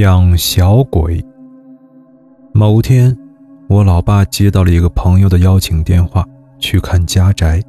[0.00, 1.22] 养小鬼。
[2.54, 3.14] 某天，
[3.68, 6.24] 我老爸接到了一个朋友的邀请电话，
[6.58, 7.62] 去看家宅。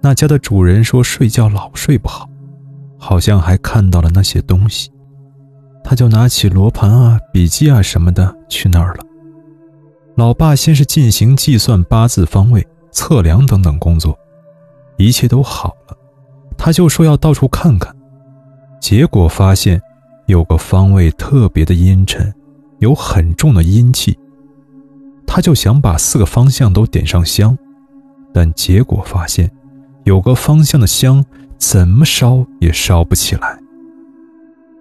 [0.00, 2.28] 那家的主人说睡觉老睡不好，
[2.96, 4.88] 好像还看到了那些东西。
[5.82, 9.04] 他就拿起罗盘啊、笔记啊什么的去那儿了。
[10.14, 14.16] 老爸先是进行计算八字方位、测量等等工作，
[14.96, 15.96] 一切都好了，
[16.56, 17.92] 他就说要到处看看。
[18.80, 19.82] 结果发现，
[20.32, 22.32] 有个方位特别的阴沉，
[22.78, 24.18] 有很重的阴气。
[25.26, 27.56] 他就想把四个方向都点上香，
[28.32, 29.50] 但结果发现，
[30.04, 31.22] 有个方向的香
[31.58, 33.58] 怎么烧也烧不起来。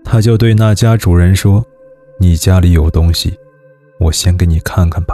[0.05, 1.65] 他就对那家主人说
[2.17, 3.37] ：“你家里有东西，
[3.99, 5.13] 我先给你看看吧。”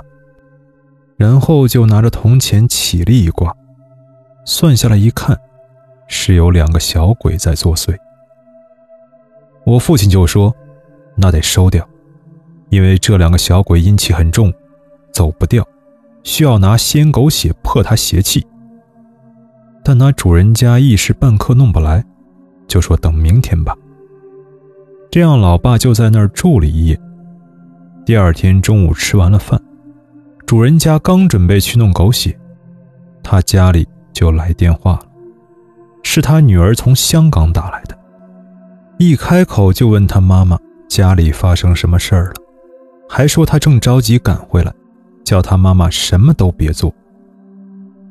[1.18, 3.52] 然后就拿着铜钱起了一卦，
[4.46, 5.36] 算下来一看，
[6.08, 7.98] 是有两个小鬼在作祟。
[9.68, 10.56] 我父亲就说
[11.18, 11.86] ：“那得收掉，
[12.70, 14.50] 因为这两个小鬼阴气很重，
[15.12, 15.62] 走不掉，
[16.24, 18.48] 需要拿鲜狗血破他邪气。”
[19.84, 22.02] 但那主人家一时半刻弄不来，
[22.66, 23.76] 就说等明天吧。
[25.12, 26.98] 这样，老爸就在那儿住了一夜。
[28.06, 29.62] 第二天中午吃完了饭，
[30.46, 32.34] 主人家刚准备去弄狗血，
[33.22, 35.02] 他家里就来电话了，
[36.04, 37.97] 是他女儿从香港打来的。
[39.00, 42.34] 一开口就问他妈妈家里发生什么事儿了，
[43.08, 44.74] 还说他正着急赶回来，
[45.24, 46.92] 叫他妈妈什么都别做。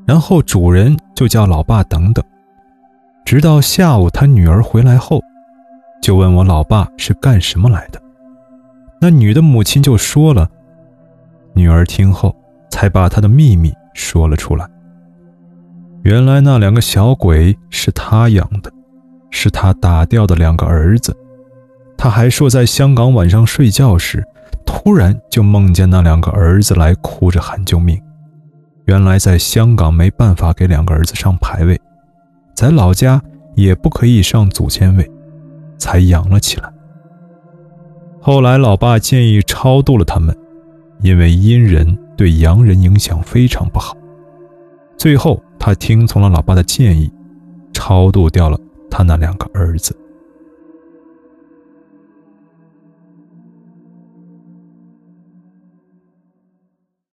[0.06, 2.24] 然后主人就叫老爸等等，
[3.24, 5.20] 直到下午他女儿回来后，
[6.00, 8.00] 就问我老爸是干什么来的。
[9.00, 10.48] 那女的母亲就说了，
[11.52, 12.32] 女儿听后
[12.70, 14.64] 才把她的秘密说了出来。
[16.04, 18.72] 原来那两个小鬼是他养的。
[19.38, 21.14] 是他打掉的两个儿子，
[21.94, 24.24] 他还说在香港晚上睡觉时，
[24.64, 28.00] 突然就梦见那两个儿子来哭着喊救命。
[28.86, 31.78] 原来在香港没办法给两个儿子上牌位，
[32.54, 33.22] 在老家
[33.54, 35.06] 也不可以上祖先位，
[35.76, 36.72] 才养了起来。
[38.22, 40.34] 后来老爸建议超度了他们，
[41.02, 43.94] 因为阴人对阳人影响非常不好。
[44.96, 47.12] 最后他听从了老爸的建议，
[47.74, 48.58] 超度掉了。
[48.96, 49.94] 他那两个儿子。